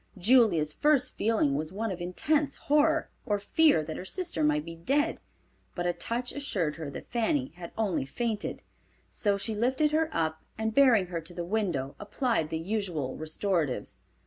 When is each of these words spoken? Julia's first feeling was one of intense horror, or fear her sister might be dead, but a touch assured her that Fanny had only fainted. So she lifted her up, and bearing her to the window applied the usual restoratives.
Julia's 0.17 0.73
first 0.73 1.15
feeling 1.15 1.53
was 1.53 1.71
one 1.71 1.91
of 1.91 2.01
intense 2.01 2.55
horror, 2.55 3.11
or 3.23 3.37
fear 3.37 3.85
her 3.85 4.03
sister 4.03 4.43
might 4.43 4.65
be 4.65 4.73
dead, 4.75 5.19
but 5.75 5.85
a 5.85 5.93
touch 5.93 6.33
assured 6.33 6.77
her 6.77 6.89
that 6.89 7.11
Fanny 7.11 7.49
had 7.57 7.71
only 7.77 8.05
fainted. 8.07 8.63
So 9.11 9.37
she 9.37 9.53
lifted 9.53 9.91
her 9.91 10.09
up, 10.11 10.41
and 10.57 10.73
bearing 10.73 11.05
her 11.13 11.21
to 11.21 11.35
the 11.35 11.45
window 11.45 11.93
applied 11.99 12.49
the 12.49 12.57
usual 12.57 13.15
restoratives. 13.15 13.99